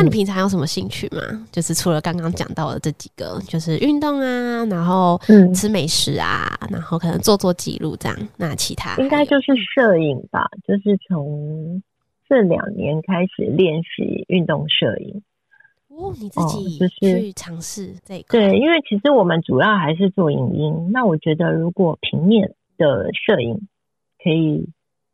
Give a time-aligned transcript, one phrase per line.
[0.00, 1.20] 那你平常有什么兴趣吗？
[1.52, 5.20] 就是除了刚刚讲到的这几个，就是运动啊，然后
[5.54, 8.16] 吃美食啊，嗯、然后可能做做记录这样。
[8.38, 10.48] 那其他应该就是摄影吧？
[10.66, 11.82] 就是从
[12.26, 15.20] 这两年开始练习运动摄影。
[15.88, 18.38] 哦，你自己就是去尝试这个？
[18.38, 20.88] 对，因为其实我们主要还是做影音。
[20.92, 23.68] 那我觉得，如果平面的摄影
[24.24, 24.66] 可以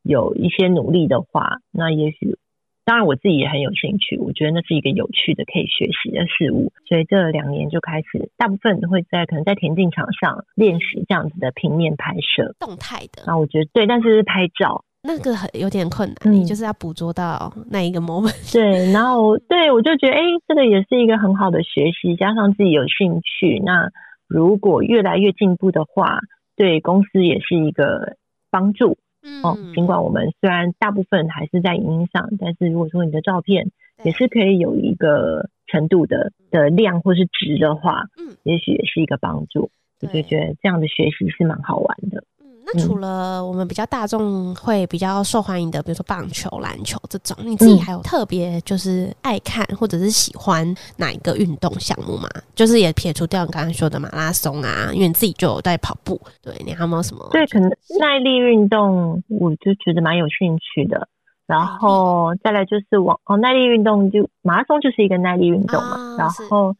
[0.04, 2.38] 有一些努力的话，那也许。
[2.86, 4.16] 当然，我自己也很有兴趣。
[4.16, 6.72] 我觉得那是一个有趣的、可以学习的事物。
[6.88, 13.24] 所以这两年就开始，大部分都会在可能在田径场上练习这样子的平面拍摄，动态的。
[13.26, 18.38] 那我觉得对，但是是拍照那个很有点困难，嗯、你就是要捕捉到那一个 moment。
[18.54, 23.60] 对，然后对我就觉得，哎，这个也是一个很好的学习，加上自己有兴趣。
[23.64, 23.90] 那
[24.28, 26.20] 如果越来越进步的话，
[26.54, 28.14] 对公司也是一个
[28.48, 28.96] 帮助。
[29.42, 33.70] 哦，尽管我们虽然大部分还是在影音上，但是如果说你的照片
[34.04, 39.70] 也是可以有一个程度的的量或是值的话，嗯，也许也是一个帮助。
[40.02, 42.24] 我就觉得这样的学习是蛮好玩的。
[42.68, 52.28] 那除了我们比较大众会比较受欢迎的，比如说棒球、篮球这种，你自己还有特别就是爱看或者是喜欢哪一个运动项目吗？
[52.56, 57.24] 就是也撇除掉你刚刚说的马拉松啊，因为你自己就有在跑步，对，你还有没有什么？
[57.30, 57.70] 对，可能
[58.00, 61.06] 耐力运动，我就觉得蛮有兴趣的。
[61.46, 65.90] 然后再来就是网哦，耐力运动就马拉松就是一个耐力运动嘛。
[65.90, 66.74] 啊、然后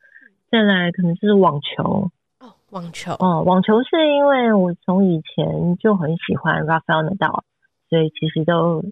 [0.50, 2.10] 再来可能就是网球。
[2.70, 3.12] 网球。
[3.18, 7.42] 哦，网球是因为我从以前就很喜欢 Rafael Nadal，
[7.88, 8.82] 所以其实都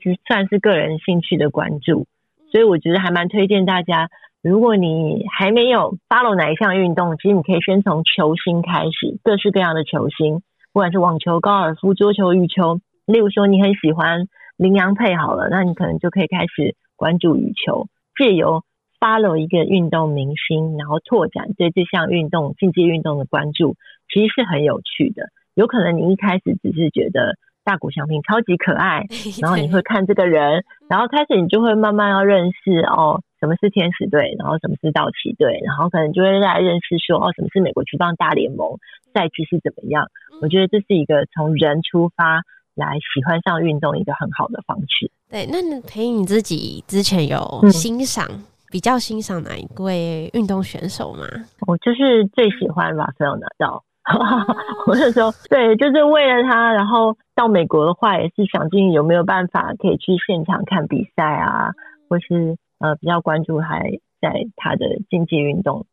[0.00, 2.06] 就算是个人兴趣的关注，
[2.52, 4.08] 所以我觉得还蛮推荐大家，
[4.42, 18.62] 如果你还没有 follow 哪一项运动，其实你可以先从球星开始，各式各样的球星，不管是网球、高尔夫、桌球、羽球，例如说你很喜欢麟洋配好了，那你可能就可以开始关注羽球，借由
[19.00, 23.76] follow 一个运动明星，然后拓展对这项运动竞技运动的关注，
[24.12, 25.28] 其实是很有趣的。
[25.54, 29.06] 有可能你一开始只是觉得大谷翔平超级可爱，
[29.40, 38.78] 然后你会看这个人，然后开始你就会慢慢要认识哦，什么是天使队，然后什么是道奇队，然后可能就会来认识说哦，什么是美国职棒大联盟
[39.14, 40.06] 赛制是怎么样。
[40.42, 42.42] 我觉得这是一个从人出发
[42.74, 45.10] 来喜欢上运动一个很好的方式。
[45.30, 48.44] 对，那你培你自己之前有欣赏、嗯。
[48.76, 51.26] 比较欣赏哪一位运动选手吗？
[51.66, 53.80] 我就是最喜欢 Rafael Nadal。
[54.86, 61.70] 我那时候对，就是为了他，然后到美国的话，也是想尽有没有办法可以去现场看比赛啊，
[62.10, 65.86] 或是呃比较关注还在他的竞技运动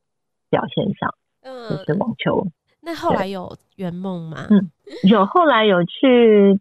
[0.50, 2.46] 表现上，嗯，就是网球。
[2.82, 4.48] 那后来有圆梦吗？
[4.50, 4.70] 嗯，
[5.10, 6.60] 有后来有去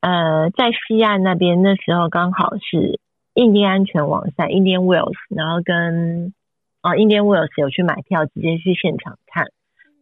[0.00, 2.98] 呃在西岸那边，那时候刚好是。
[3.34, 6.32] 印第安全网赛，Indian Wells，然后跟
[6.80, 9.46] 啊 Indian Wells 有去买票，直接去现场看，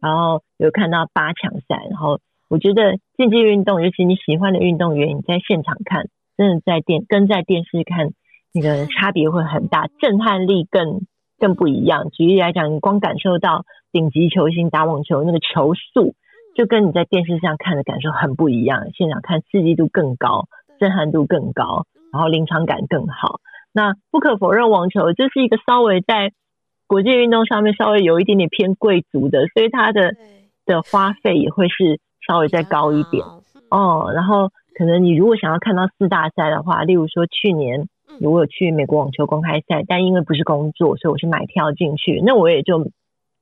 [0.01, 2.19] 然后有看到八强赛，然后
[2.49, 6.07] 我觉得竞技运动，尤其你喜欢的运动员，你在现场看，
[6.37, 8.11] 真的在电跟在电视看
[8.51, 11.01] 那个差别会很大，震撼力更
[11.37, 12.09] 更不一样。
[12.09, 16.15] 举例来讲，你光感受到顶级球星打网球那个球速，
[16.55, 20.47] 就跟你在电视上看的感受很不一样，现场看刺激度更高，
[20.79, 21.85] 震撼度更高。
[22.11, 23.39] 然后临场感更好。
[23.71, 26.31] 那不可否认，网球就是一个稍微在
[26.87, 30.15] 国际运动上面稍微有一点点偏贵族的，所以它的
[30.65, 33.23] 的花费也会是稍微再高一点
[33.69, 34.11] 哦。
[34.13, 37.87] 然后可能你如果想要看到四大赛的话，例如说去年
[38.19, 42.79] 如果有去美国网球公开赛，但因为不是工作，所以我是买票进去，那我也就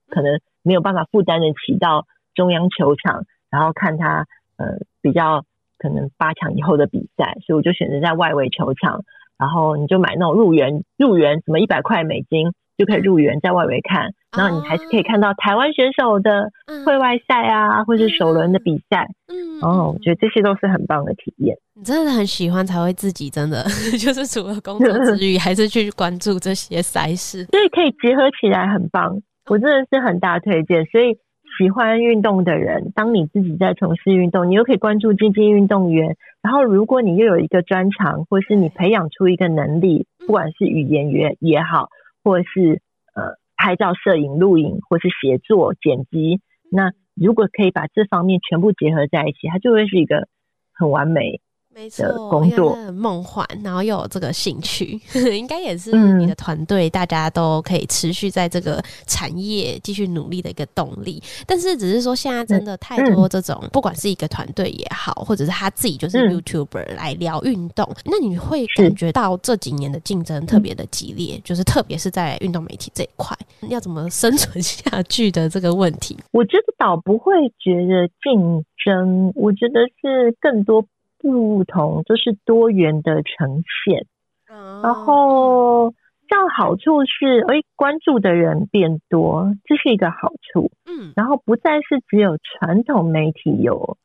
[0.10, 2.06] 可能没有办法负担得起到
[2.36, 4.26] 中央球场，然后看他
[4.58, 5.46] 呃比较。
[5.78, 9.04] 可能八强以后的比赛，所以我就选择在外围球场，
[9.38, 16.52] 然后你就买那种入园，入园什么一百块美金就可以入园，在外围看，然后你还是可以看到台湾选手的
[16.86, 19.08] 会外赛啊，或是首轮的比赛。
[19.28, 21.58] 嗯，哦，我觉得这些都是很棒的体验。
[21.74, 23.64] 你真的很喜欢，才会自己真的
[24.00, 29.20] 就是除了工作之余，还是去关注这些赛事，所以可以结合起来，很棒。
[29.50, 30.86] 我真的是很大推荐。
[30.86, 31.18] 所以
[31.58, 36.16] 喜欢运动的人，当你自己在从事运动，你又可以关注这些运动员。
[36.42, 41.90] 然后，如果你又有一个专长，或是你培养出一个能力，不管是语言也也好，
[42.24, 42.82] 或是
[43.16, 46.40] 呃拍照、摄影、录影，或是写作、剪辑，
[46.72, 50.28] 那如果可以把这方面全部结合在一起，它就会是一个
[50.74, 51.42] 很完美。
[51.78, 55.00] 没错，工作梦幻，然后又有这个兴趣，
[55.32, 61.22] 应该也是你的团队大家都可以持续在这个产业继续努力的一个动力。
[61.46, 73.38] 但是，只是说现在真的太多这种，不管是一个团队也好，或者是他自己就是 YouTuber 来聊运动，那你会感觉到这几年的竞争特别的激烈，就是特别是在运动媒体这一块，
[73.70, 76.18] 要怎么生存 下去的这个问题。
[76.32, 80.84] 我觉得倒不会觉得竞争，我觉得是更多。
[81.20, 84.06] 不同就是多元的呈现，
[84.48, 85.94] 然后
[86.28, 90.72] 这样好处是，哎，关注的人变多，这是一个好处。
[90.86, 93.98] 嗯，然后不再是只有传统媒体有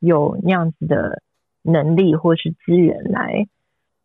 [0.00, 1.22] 有那样子的
[1.62, 3.46] 能力或是资源来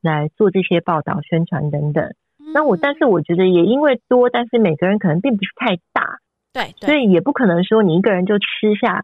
[0.02, 2.13] 来做这些报道、宣传等等。
[2.54, 6.19] 那我但是我觉得也因为多，但是每个人可能并不是太大，
[6.54, 9.04] 对，所以也不可能说你一个人就吃下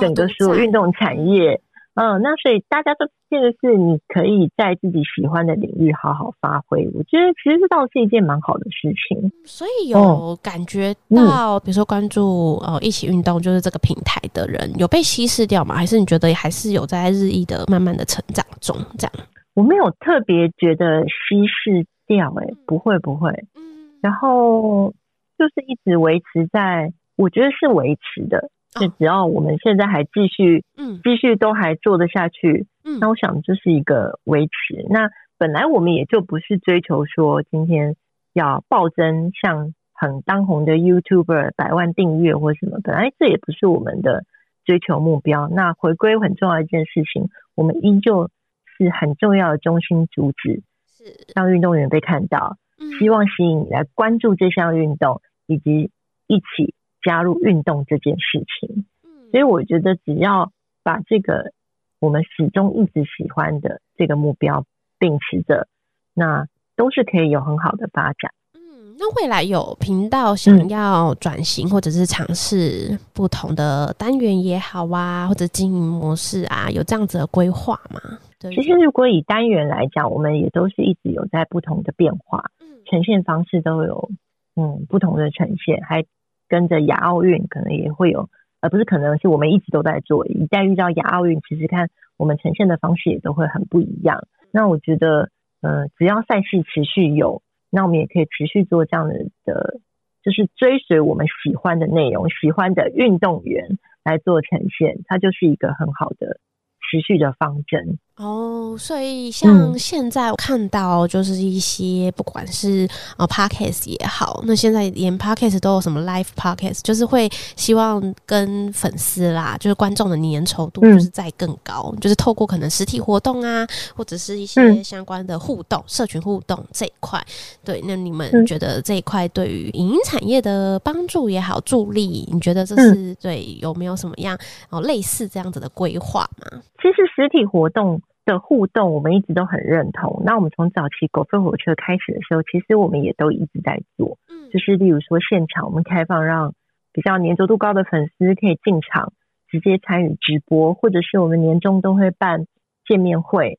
[0.00, 1.60] 整个所有运动产业。
[1.96, 9.32] 嗯，那所以大家都现在是你可以在自己喜欢的领域好好发挥，我觉得其实这倒是一件蛮好的事情。
[9.46, 15.74] 所以有感觉到，比如说关注呃一起运动就是这个平台的人有被稀释掉吗？
[15.74, 18.76] 还是你觉得还是有在日益的慢慢的成长中？
[18.98, 19.12] 这样
[19.54, 24.92] 我没有特别觉得稀释掉，欸，诶，不会不会，嗯，然后
[25.38, 28.50] 就是一直维持在，我觉得是维持的。
[28.78, 34.86] 就只要我们现在还继续，嗯，继续都还做得下去，嗯，那我想这是一个维持。
[34.90, 37.96] 那本来我们也就不是追求说今天
[38.32, 44.24] 要暴增，像很当红的 YouTuber 百万订阅或什么，本来这也不是我们的
[44.64, 45.48] 追求目标。
[45.48, 48.30] 那回归很重要一件事情，我们依旧
[48.76, 52.56] 是很重要的中心主旨，是让运动员被看到，
[52.98, 55.90] 希望吸引你来关注这项运动，以及
[56.26, 56.74] 一起。
[57.06, 58.84] 加入运动这件事情，
[59.30, 60.50] 所以我觉得只要
[60.82, 61.52] 把这个
[62.00, 64.64] 我们始终一直喜欢的这个目标
[64.98, 65.68] 秉持着，
[66.14, 68.32] 那都是可以有很好的发展。
[68.54, 78.00] 嗯，那未来有频道想要转型或者是尝试不同的单元也好啊，或者经营模式啊，有这样子的规划吗？
[78.40, 82.50] 对，其实如果以单元来讲，我们也都是一直有在不同的变化，
[82.84, 84.10] 呈现方式都有
[84.56, 86.04] 嗯不同的呈现，还。
[86.48, 88.28] 跟着亚奥运可能也会有，
[88.60, 90.26] 而不是可能是我们一直都在做。
[90.26, 94.26] 一旦遇到亚奥运，其实看我们呈现的方式也都会很不一样。
[94.50, 99.80] 那我觉得，呃，只要赛事持续有，那我们也可以持续做这样的的，
[100.22, 106.38] 就是追随我们喜欢的内容、喜欢的运动员来做呈现，它就是一个很好的
[106.80, 107.98] 持续的方针。
[108.16, 127.22] 哦，所以像现在我看到就是一些不管是呃 podcast 也好，那现在连 podcast 都有什么 live podcast，就是会希望跟粉丝啦，就是观众的粘稠度就是再更高，嗯、就是透过可能实体活动啊，或者是一些相关的互动、嗯、社群互动这一块。
[127.62, 134.38] 对，那你们觉得这一块对于影音产业的帮助也好，助力，你觉得这是对有没有什么样
[134.70, 136.62] 哦类似这样子的规划吗？
[136.80, 138.00] 其实实体活动。
[138.26, 140.20] 的互动，我们一直都很认同。
[140.26, 144.18] 那我们从早期狗吠火车开始的时候，其实我们也都一直在做。
[144.28, 146.52] 嗯，就是例如说现场我们开放让
[146.92, 149.14] 比较粘着度高的粉丝可以进场
[149.48, 152.46] 直接参与直播，或者是我们年终都会办
[152.84, 153.58] 见面会，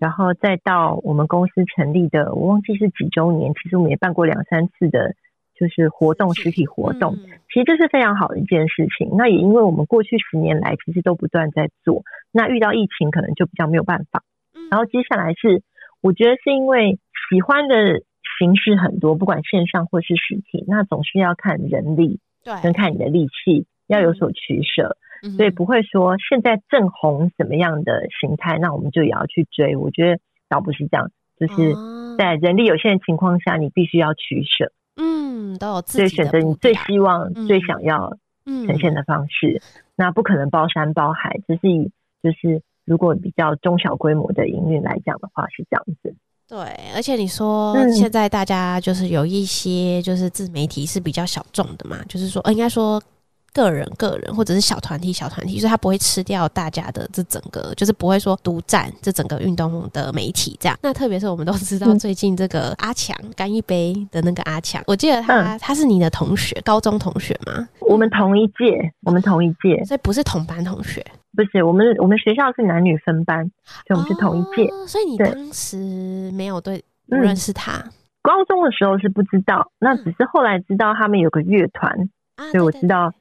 [0.00, 5.14] 然后再到我们公司成立的，我忘记是几周年，其实我们也办过两三次的。
[5.68, 7.16] 就是活动，实体活动，
[7.52, 9.10] 其实这是非常好的一件事情。
[9.16, 12.02] 那也因为我们过去十年来其实都不断在做，
[12.32, 14.22] 那遇到疫情可能就比较没有办法。
[14.70, 15.62] 然后接下来是，
[16.00, 16.98] 我觉得是因为
[17.30, 18.02] 喜欢的
[18.38, 24.96] 形式很多，不管线上或是实体，那总是要看人力，对，跟看你的力气要有所取舍，
[25.36, 29.76] 所以不会说现在正红什么样的形态，那我们就也要去追。
[29.76, 31.74] 我觉得倒不是这样，就是
[32.16, 34.72] 在人力有限的情况下，你必须要取舍。
[34.96, 39.60] 嗯，都有自己选择你最希望、嗯、最想要呈现的方式。
[39.64, 41.90] 嗯、那不可能包山包海，只是以
[42.22, 46.14] 就是如果比较中小规模的营运来讲的话，是这样子。
[46.46, 46.58] 对，
[46.94, 53.02] 而且你说现在大家就是有一些就是自媒体是比较小众的嘛，就是说，呃，应该说。
[53.54, 60.76] 个人、个人，或者是小团体、小团体，所以他不会吃掉大家的这整个，就是不会说独占这整个运动的媒体这样。
[60.82, 67.68] 那特别是我们都知道最近这个阿强干一杯的那个阿强，我记得他、嗯、他是你的同学，高中同学吗？
[67.80, 71.00] 我们同一届，我们同一届，所以不是同班同学，
[71.36, 73.48] 不是我们我们学校是男女分班，
[73.86, 74.84] 所以我们是同一届、哦。
[74.86, 77.92] 所以你当时没有对不认识他、嗯？
[78.20, 83.12] 高中的时候是不知道，那只是后来知道他们有个乐团、嗯，所以我知道。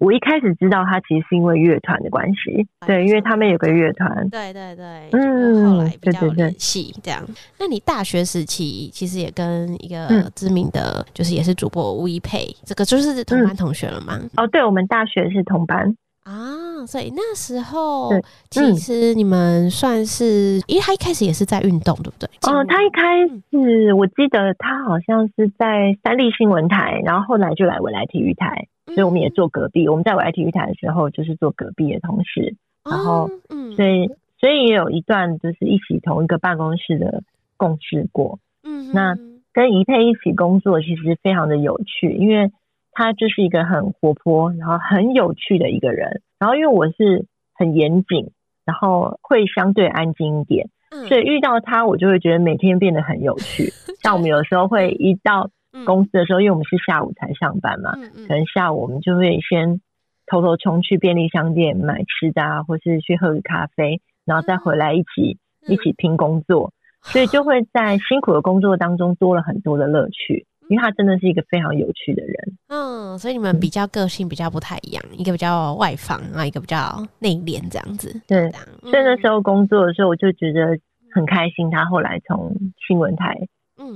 [0.00, 7.22] 我一开始知道他其实是因为乐团的关系，对，因为他们有个乐团，对对对，嗯，后来比较有联系这样。
[7.58, 14.18] 那你大学时期其实也跟一个知名的，就是也是主播吴一佩，这个就是同班同学了吗？
[14.38, 18.10] 哦，对，我们大学是同班啊，所以那时候
[18.48, 22.26] 其实你们算是，因为他一开始也是在运动，对不对？
[22.50, 28.66] 哦，他一开始我记得他好像是在三立新闻台，然后后来就来未来体育台。
[28.94, 37.22] 所以我们也坐隔壁，我们在我爱体育台的时候就是坐隔壁的同事，然后，嗯，所以所以也有一段就是一起同一个办公室的
[37.56, 39.16] 共事过，嗯，那
[39.52, 42.50] 跟怡佩一起工作其实非常的有趣，因为
[42.92, 48.30] 他就是一个很活泼，然后很有趣的一个人，然后因为我是很严谨，
[48.64, 50.68] 然后会相对安静一点，
[51.08, 55.50] 所以遇到他我就会觉得每天变得很有趣， 像我们有时候会一到。
[55.84, 59.80] 公司的时候，因为我们是下午才上班嘛，嗯嗯，可能下午我们就会先
[60.26, 66.72] 偷偷冲去便利商店买吃的啊，或是去喝个咖啡，然后再回来一起、嗯、一起拼工作，
[67.02, 70.46] 所以就会在辛苦的工作当中多了很多的乐趣。
[70.68, 72.34] 因为他真的是一个非常有趣的人，
[72.68, 78.22] 嗯，所以你们比较个性比较不太一样，嗯、一个比较外放，然后一个比较内敛，这样子。
[78.28, 78.48] 对，
[78.82, 80.78] 所以那时候工作的时候，我就觉得
[81.12, 81.68] 很开心。
[81.72, 82.54] 他后来从
[82.86, 83.36] 新闻台。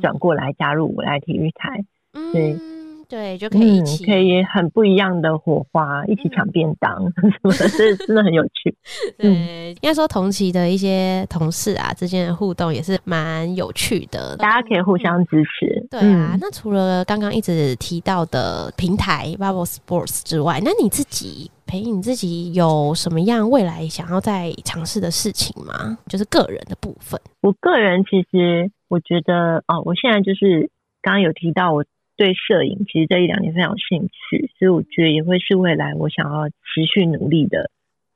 [0.00, 2.56] 转过来加入我来体育台，嗯，对
[3.06, 6.90] 对，就可以一起、嗯、可以很不一样的火花，一起抢便当
[7.30, 8.74] 什么的，这真的很有趣。
[9.18, 15.80] 对，应该说同期的一些同事啊之间的互动也是蛮有趣的，大家可以互相支持。
[15.80, 25.98] 嗯、对啊，嗯、那除了刚刚一直提到的平台 Bubble Sports 之外，那你自己陪你自己有什么样未来想要再尝试的事情吗？
[26.08, 27.20] 就是个人的部分。
[27.42, 28.72] 我个人其实。
[28.94, 30.70] 我觉得哦，我现在就是
[31.02, 31.84] 刚刚有提到，我
[32.16, 37.70] 对摄影其实这一两年非常有兴趣，所以我觉得也会是未来我想要持续努力的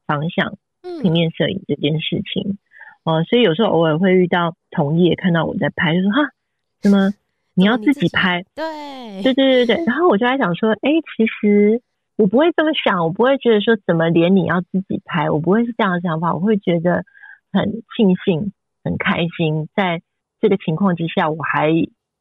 [0.07, 0.57] 方向。
[1.03, 2.57] 平面摄影这件事情，
[3.03, 6.31] 哦、呃，所以有时候偶尔会遇到同业看到我在拍，就说哈，
[6.81, 7.13] 什 么
[7.55, 8.45] 你要自己拍？
[8.55, 9.85] 对，对对对对。
[9.91, 11.83] 然后我就在想说，哎，其实
[12.17, 17.05] 我不会这么想，我不会觉得说怎么连你要自己拍，我不会是这样的想法，我会觉得
[17.53, 18.53] 很庆幸、
[18.85, 20.01] 很开心在。
[20.41, 21.71] 这个情况之下，我还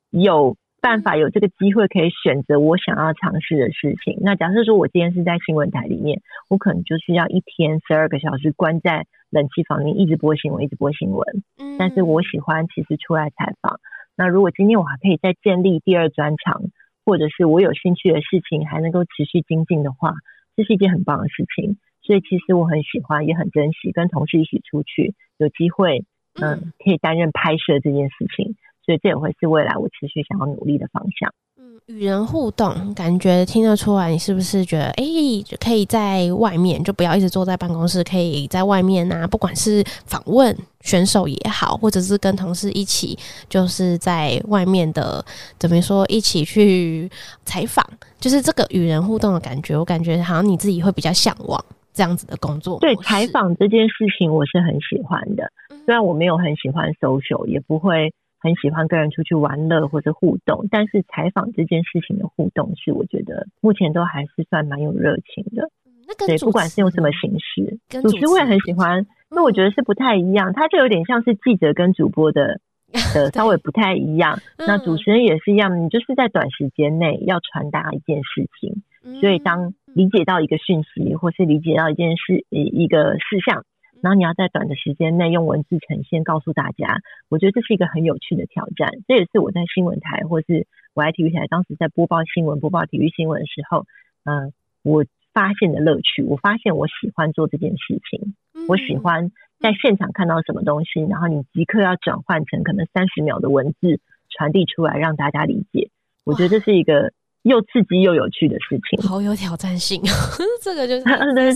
[0.09, 4.19] 有办法有这个机会可以选择我想要尝试的事情。
[4.21, 11.43] 那假设说我今天是在新闻台里面，我可能就是要一天十二个小时关在冷气房里面，一直播新闻，一直播新闻。
[11.57, 13.79] 嗯，但是我喜欢其实出来采访。
[14.15, 16.62] 那如果今天我还可以再建立第二专长，
[17.05, 20.13] 或者是我有兴趣的事情还能够持续精进的话，
[20.55, 21.77] 这是一件很棒的事情。
[22.01, 26.05] 所以其实我很喜欢，也很珍惜跟同事一起出去，有机会。
[26.41, 31.34] 嗯，可以担任拍摄这件事情，所以这也会是未来我持续想要努力的方向。
[31.58, 43.17] 嗯，与人互动，感觉听得出来，你是不是觉得，哎、欸，可以在外面，就不要一直坐在办公室，可以在外面啊，不管是访问选手也好，或者是跟同事一起，
[43.50, 45.25] 就是在外面的，
[45.58, 47.10] 怎么说，一起去
[47.46, 47.84] 采访，
[48.20, 51.63] 就是这个与人互动的感觉，我感觉好像你自己会比较向往。
[51.94, 55.51] 这样子的工作，对采访这件事情我是很喜欢的。
[55.88, 65.72] 虽然我没有很喜欢 social，也不会很喜欢跟人出去玩乐或者互动，但是采访这件事情的互动是我觉得目前都还是算蛮有热情的。
[66.06, 69.00] 那个对，不管是用什么形式，主持我也很喜欢，
[69.32, 72.60] 因为我觉得是不太一样，它就有点像是记者跟主播的
[73.15, 74.38] 的稍微不太一样。
[74.58, 78.84] 那主持人也是一样，你就是在短时间内要传达一件事情。
[79.22, 83.63] 所以，当理解到一个讯息，或是理解到一件事、一一个事项，
[84.01, 88.91] 然后你要在短的时间内用文字呈现，告诉大家，我觉得这是一个很有趣的挑战。
[89.07, 93.85] 这也是我在新闻台，或是我爱体育台，当时在播报新闻、播报体育新闻的时候，
[94.23, 96.23] 嗯、呃，我发现的乐趣。
[96.23, 98.35] 我发现我喜欢做这件事情，
[98.67, 103.99] 我喜欢在现场看到什么东西，然后你即刻要转换成可能三十秒的文字
[104.29, 105.89] 传递出来，让大家理解。
[106.23, 107.13] 我觉得这是一个。
[107.47, 110.01] 又刺激又有趣的事情，好有挑战性。
[110.61, 110.95] 这个就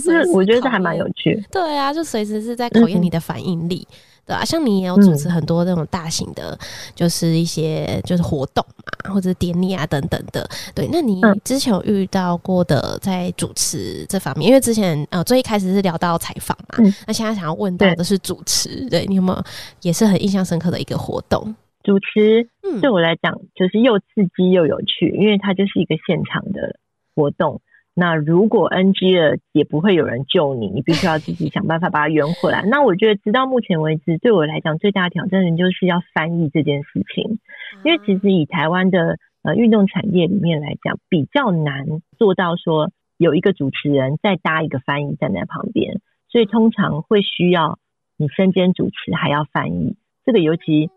[0.24, 1.42] 是，我觉得这还蛮有趣。
[1.50, 3.86] 对啊，就随时是在考验你的反应力。
[4.24, 6.56] 对啊，像你也有主持很多那种大型的，
[6.94, 10.48] 就是一些就是活动嘛，或者典礼啊等等的。
[10.76, 14.46] 对，那你之前有遇到过的在主持这方面？
[14.46, 19.44] 因为之前呃最一开始是聊到采访嘛，嗯，那现在想要问到的是主持，对，对你有没有
[19.80, 21.52] 也是很印象深刻的一个活动？
[21.82, 22.48] 主持
[22.80, 26.76] 对我来讲就是又刺激又有趣，因为它就是一个现场的
[27.14, 27.60] 活动。
[27.94, 32.62] 那如果 NG 了，也不会有人救你，你必须要自己想办法把它圆回来。
[32.62, 37.38] 那我觉得，直到目前为止，对我来讲最大的挑战就是要翻译这件事情。
[37.84, 41.84] 因为其实以台湾的呃运动产业里面来讲，比较难
[42.16, 47.78] 做到说有一个主持人再搭一个翻译站在旁边，所以通常会需要
[48.16, 49.96] 你身兼主持还要翻译。
[50.24, 50.88] 这个尤其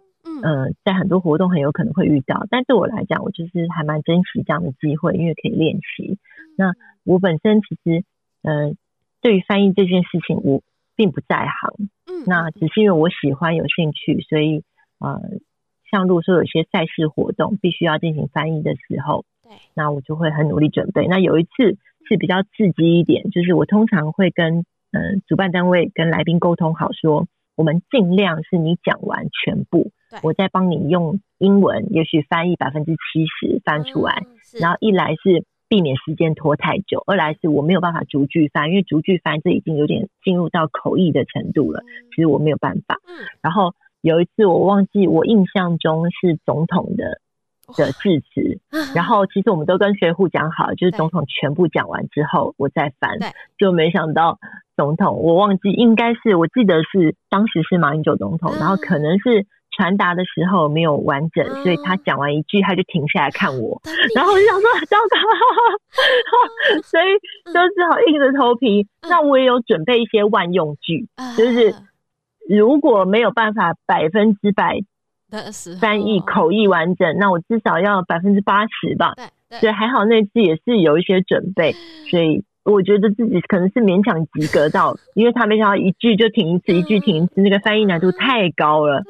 [0.44, 6.18] 呃在很多活动很有可能会遇到，但对我来讲，我就是还蛮珍惜这样的机会，因为可以练习。
[6.58, 6.74] 那
[7.04, 8.04] 我本身其实，
[8.42, 8.74] 呃，
[9.22, 10.62] 对于翻译这件事情，我
[10.96, 11.89] 并不在行。
[12.08, 14.63] 嗯，那只是因为我喜欢、有兴趣，所以
[15.00, 15.20] 呃，
[15.92, 21.08] 像如果说有些赛事活动必须要进行翻译的时候，对，那我就会很努力准备。
[21.08, 21.77] 那有一次
[22.08, 24.60] 是比较刺激一点，就是我通常会跟
[24.92, 29.92] 嗯、呃、主办单位跟来宾沟通好，说我们尽量是你讲完全部，
[30.24, 35.45] 我再帮你用英文，也许翻译百分之七十翻出来，嗯、然后一来是。
[35.67, 41.81] 避免时间拖太久，二来是我没有办法逐句翻，因为逐句翻这已经有点进入到口译的程度了，
[42.12, 43.00] 其实我没有办法。
[43.07, 43.25] 嗯。
[43.41, 47.19] 然后有一次我忘记，我印象中是总统的
[47.75, 48.60] 的致辞，
[48.93, 53.17] 然后其实我们都跟学护讲好，就是总统全部讲完之后我再翻，
[53.57, 54.38] 就没想到
[54.77, 59.48] 总统我忘记应该是我记得是当时是马英九总统，然后可能是。
[59.75, 63.82] 传达的时候没有完整，所以他讲完一句，他就停下来看我，
[64.15, 67.05] 然后我就想说糟糕， 所以
[67.46, 68.88] 就只好硬着头皮。
[69.03, 71.75] 那我也有准备一些万用句，就是
[72.50, 74.79] 如果没有办法百分之百
[75.29, 79.13] 的翻译口译完整，那我至少要百分之八十吧。
[79.60, 81.74] 所以还好那次也是有一些准备，
[82.10, 82.44] 所以。
[82.65, 89.03] 我觉得自己可能是勉强及格到，因为他没想到一句就停一次，一句停一次，那个翻译难度太高了。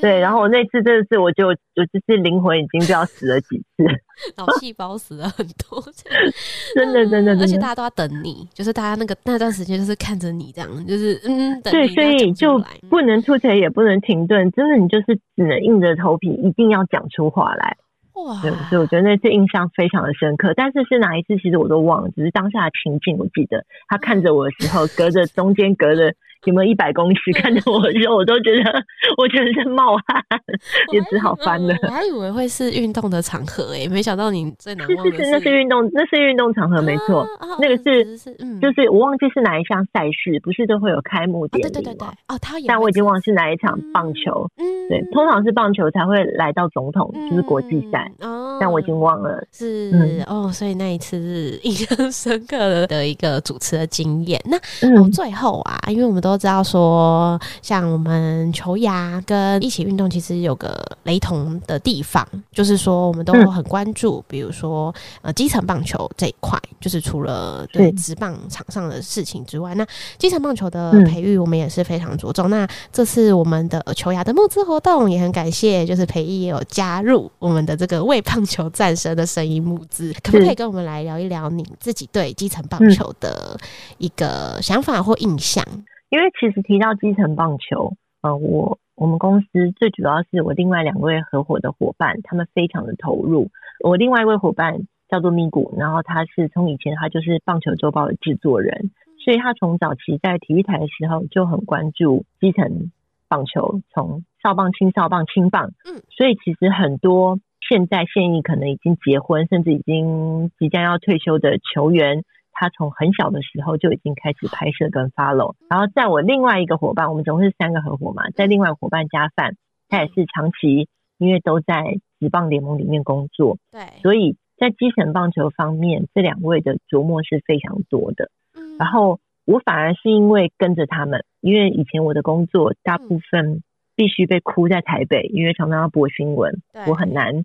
[0.00, 3.84] 对，然后我那次真的是，我就我就是灵魂已经不知道死了几次，
[4.36, 5.82] 脑细胞死了很多，
[6.74, 17.76] 真的真的，真的，而且大家都要等你，就是大家那个那段时间就是看着你这样，就是嗯，对，所以就不能吐槽，也不能停顿，真的你就是只能硬着头皮，一定要讲出话来。
[18.24, 18.40] 哇！
[18.42, 26.12] 对，所以我觉得那次印象非常的深刻，但是是哪一次其实我都忘了，只是当下的情景我记得，他看着我的时候，隔着中间隔着
[26.44, 28.84] 有没有一百公尺看着我的时候，我都觉得
[29.16, 30.24] 我全身冒汗，
[30.92, 31.74] 也只好翻了。
[31.82, 38.18] 我还以为会是运动的场合诶，没想到你最难忘的是，是是是，那是运动，那是运动场合没错，啊、那个是，
[38.60, 41.70] 就是我忘记是哪一项赛事，不是都会有开幕典礼吗？
[41.72, 48.10] 对对对哦，他但我已经忘了是哪一场棒球，嗯，对，通常是棒球才会来到总统，嗯、就是国际赛。
[48.20, 54.40] 哦，但我已经忘了，是、嗯、哦，所以那一次是印象深刻的一个主持的经验。
[54.44, 72.48] 那、嗯、最后啊，因为我们都知道说，像我们球牙跟一起运动其实有个雷同的地方，就是说我们都很关注，嗯、比如说呃基层棒球这一块，就是除了对职棒场上的事情之外，那基层棒球的培育我们也是非常着重。
[72.48, 77.96] 嗯、那这次我们的球牙的募资活动也很感谢，就是培艺也有加入我们的这个。
[78.06, 83.58] 为棒球战神的声音募资，可不可以跟我们来聊一聊你自己对基层棒球的
[83.98, 85.64] 一个想法或印象？
[86.10, 93.50] 因为其实提到基层棒球，呃，我我们公司最主要是我另外两位合伙的伙伴，他们非常的投入。
[93.84, 98.90] 我另外一位伙伴叫做咪咕，然后他是从以前他就是棒球周报的制作人，
[99.24, 102.90] 所以他从早期在体育台的时候就很关注基层
[103.28, 107.38] 棒球，从少棒、青少棒、青棒，嗯，所以其实很多。
[107.68, 112.22] 现在现役可能已经结婚，甚至已经即将要退休的球员，
[112.58, 115.54] 他从很小的时候就已经开始拍摄跟 follow。
[115.68, 119.54] 然后在我另外一个伙伴，我们总共是三个合伙嘛，在另外伙伴加范，
[119.88, 120.88] 他也是长期
[121.18, 128.30] 因为都在职棒联盟里面工作，对，所以在基层棒球方面，这两位的琢磨是非常多的。
[128.78, 133.62] 然后我反而是因为跟着他们，因为以前我的工作大部分
[133.94, 137.44] 必须被箍在台北，因为常常要播新闻，我很难。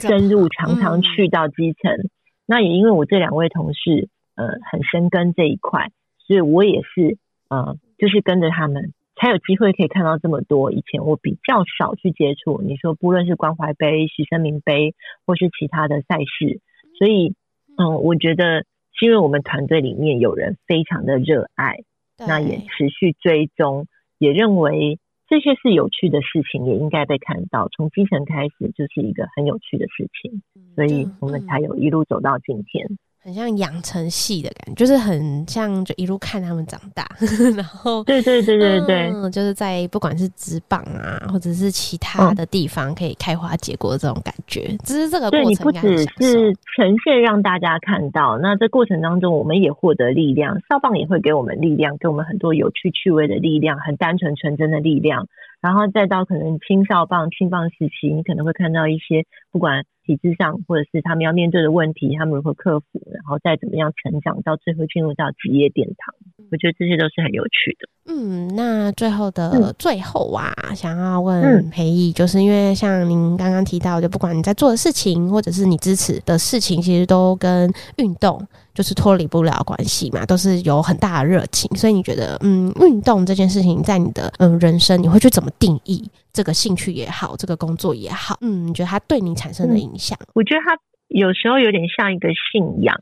[0.00, 2.10] 深入常常去到基层，嗯、
[2.46, 7.18] 那也因为我这两位同事呃很深耕这一块，所以我也是
[7.48, 12.60] 呃就是跟着他们才有机会可以看到这么多以前我比较少去接触。
[12.62, 14.94] 你说不论是关怀杯、徐生明杯，
[15.24, 16.60] 或是其他的赛事，
[16.98, 17.34] 所以
[17.76, 21.78] 嗯、呃，我觉得是因为我们团队里面有人非常的热爱，
[22.18, 23.86] 那也持续追踪，
[24.18, 27.68] 也认为这些是有趣的事情，也应该被看到。
[27.68, 30.42] 从基层开始就是一个很有趣的事情，
[30.74, 32.98] 所以我们才有一路走到今天。
[33.24, 37.08] 很像养成系的感觉，就是很像就一路看他们长大，
[37.56, 55.26] 然后对对对对对，嗯，就是在不管是职棒啊，或者是其他的地方可以开花结果的这种感觉，只是这个过程对，你不只是呈现让大家看到，那这过程当中我们也获得力量，少棒也会给我们力量，给我们很多有趣趣味的力量，很单纯纯真的力量。
[55.62, 66.14] 然后再到可能青少棒、青棒时期，你可能会看到一些不管体制上或者是他们要面对的问题，他们如何克服，然后再怎么样成长，到最后进入到职业殿堂。
[66.50, 67.88] 我觉得这些都是很有趣的。
[68.06, 78.46] 嗯，那最后的最后啊，嗯、想要问裴毅，就是因为像您刚刚提到，就不管你在做的事情，或者是你支持的事情，其实都跟运动。
[78.74, 90.18] 就是脱离不了关系嘛，都是有很大的热情，所以你觉得，嗯，运动这件事情在你的嗯人生，你会去怎么定义这个兴趣也好，这个工作也好，嗯，你觉得它对你产生的影响？
[90.34, 93.00] 我觉得它有时候有点像一个信仰，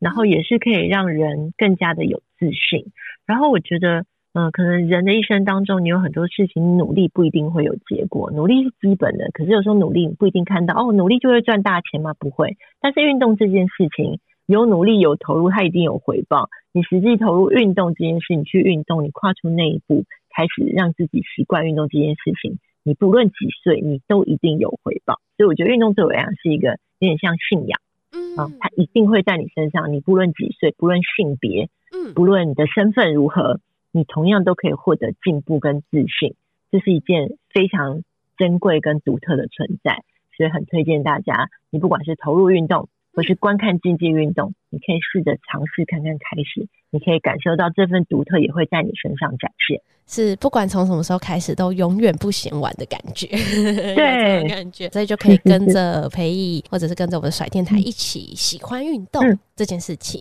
[0.00, 2.90] 然后也是可以让人更加的有自信。
[3.24, 4.04] 然后我觉得，
[4.34, 12.14] 嗯、呃，可能人的一生当中，你有很多事情努力不一定会有结果，努力是基本的，可是有时候努力你不一定看到哦，努力就会赚大钱吗？
[12.18, 12.56] 不会。
[12.80, 14.20] 但是运动这件事情。
[14.46, 16.48] 有努力有投入，它一定有回报。
[16.72, 25.20] 你实际投入运动这件事，你去运动，你跨出那一步，开始让自己习惯运动这件事情，你不论几岁，你都一定有回报。
[25.36, 27.80] 所以我觉得运动对我来讲是一个有点像信仰，
[28.12, 29.92] 嗯，啊，它一定会在你身上。
[29.92, 33.60] 你不论几岁，不论性别，嗯，不论你的身份如何，
[33.92, 36.34] 你同样都可以获得进步跟自信。
[36.70, 38.02] 这是一件非常
[38.38, 40.02] 珍贵跟独特的存在，
[40.36, 49.78] 所以很推荐大家，你不管是投入运动，或是观看竞技运动，你可以试着尝试看看开始，你可以感受到这份独特也会在你身上展现。
[50.08, 53.26] 是，不管从什么时候开始，都永远不嫌晚的感觉。
[53.94, 59.22] 对，感觉，所以就可以跟着培艺，或者是跟着我们的甩电台一起喜欢运动
[59.54, 60.20] 这件事情。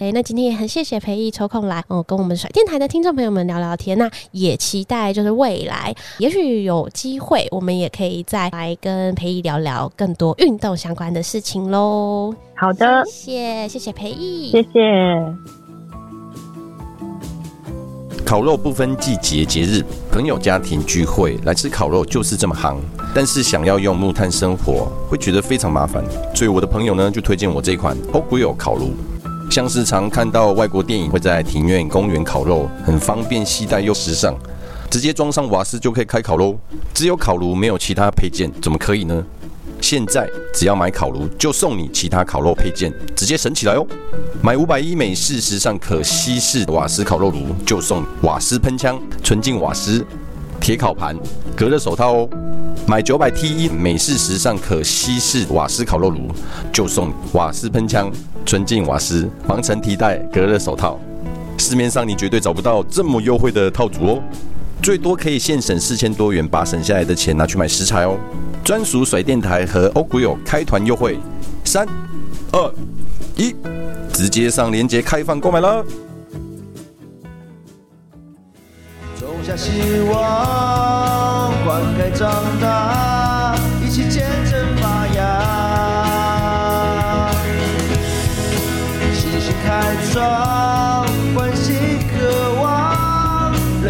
[0.00, 3.98] 哎、欸，那今天也很谢谢培艺抽空来，哦，跟我们甩电台的听众朋友们聊聊天。
[3.98, 12.34] 那也期待就是未来，也许有机会，我们也可以再来跟培艺聊聊更多运动相关的事情喽。
[12.58, 14.68] 好的，谢谢，谢谢培毅，谢谢。
[18.24, 22.76] 烤肉不分季节节日，朋友家庭聚会来吃烤肉就是这么夯。
[23.14, 26.02] 但是想要用木炭生火，会觉得非常麻烦。
[26.34, 28.92] 所以我的朋友呢，就推荐我这款 Hot Grill 烤炉。
[29.50, 34.34] 像是常看到外国电影会在庭院、公园烤肉，很方便携带又时尚，
[34.90, 36.56] 直接装上瓦斯就可以开烤喽。
[36.94, 39.22] 只有烤炉没有其他配件，怎么可以呢？
[39.88, 43.86] 现在只要买烤炉，就送你其他烤肉配件，直接省起来哦！
[44.42, 50.04] 买五百一美式时尚可吸式瓦斯烤肉炉，就送瓦斯喷枪、纯净瓦斯、
[50.60, 51.16] 铁烤盘、
[51.56, 52.28] 隔热手套哦！
[52.88, 56.32] 买九百 T 一美式时尚可吸式瓦斯烤肉炉，
[56.72, 58.10] 就送瓦斯喷枪、
[58.44, 60.98] 纯净瓦斯、防尘提袋、隔热手套。
[61.58, 64.22] 市面上你绝对找不到这么优惠的套组哦！
[64.86, 68.16] 最多可以现省四千多元，把省下来的钱拿去买食材哦。
[68.62, 71.18] 专属甩电台和 Hot Grill 开团优惠，
[71.64, 71.84] 三、
[72.52, 72.72] 二、
[73.34, 73.52] 一，
[74.12, 75.84] 直接上链接开放购买了。
[79.18, 79.72] 种下希
[80.08, 85.42] 望，灌溉长大，一起见证发芽。
[89.12, 90.22] 信心开创，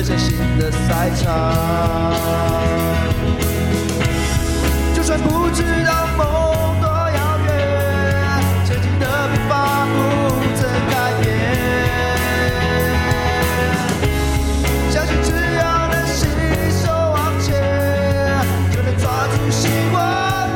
[0.07, 1.27] 望，人生新的赛场。
[5.19, 7.49] 不知道梦多遥远，
[8.67, 9.91] 前进的步伐不
[10.55, 11.25] 曾改变。
[14.91, 16.27] 相信只要能携
[16.71, 17.49] 手往前，
[18.73, 19.97] 就能抓住希望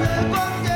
[0.02, 0.68] 的光点。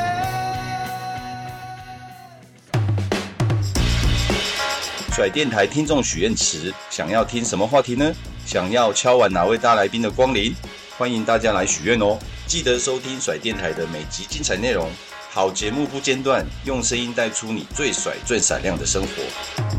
[5.11, 8.11] 甩电台听众许愿池，想要听什么话题呢？
[8.45, 10.55] 想要敲完哪位大来宾的光临？
[10.97, 12.17] 欢迎大家来许愿哦！
[12.45, 14.87] 记得收听甩电台的每集精彩内容，
[15.31, 19.74] 好节目不间断，用声音带出你最甩最闪亮的生活。